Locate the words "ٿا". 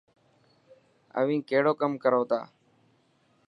2.29-2.39